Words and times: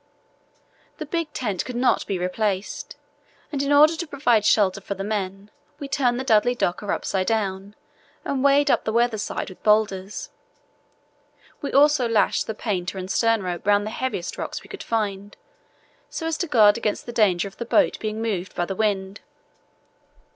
The 0.97 1.05
big 1.05 1.31
tent 1.31 1.63
could 1.63 1.75
not 1.75 2.07
be 2.07 2.17
replaced, 2.17 2.95
and 3.51 3.61
in 3.61 3.71
order 3.71 3.95
to 3.95 4.07
provide 4.07 4.43
shelter 4.45 4.81
for 4.81 4.95
the 4.95 5.03
men 5.03 5.51
we 5.77 5.87
turned 5.87 6.19
the 6.19 6.23
Dudley 6.23 6.55
Docker 6.55 6.91
upside 6.91 7.27
down 7.27 7.75
and 8.25 8.43
wedged 8.43 8.71
up 8.71 8.83
the 8.83 8.91
weather 8.91 9.19
side 9.19 9.49
with 9.51 9.61
boulders. 9.61 10.31
We 11.61 11.71
also 11.71 12.07
lashed 12.09 12.47
the 12.47 12.55
painter 12.55 12.97
and 12.97 13.11
stern 13.11 13.43
rope 13.43 13.67
round 13.67 13.85
the 13.85 13.91
heaviest 13.91 14.39
rocks 14.39 14.63
we 14.63 14.69
could 14.69 14.81
find, 14.81 15.37
so 16.09 16.25
as 16.25 16.35
to 16.39 16.47
guard 16.47 16.79
against 16.79 17.05
the 17.05 17.11
danger 17.13 17.47
of 17.47 17.57
the 17.57 17.65
boat 17.65 17.99
being 17.99 18.23
moved 18.23 18.55
by 18.55 18.65
the 18.65 18.73
wind. 18.75 19.21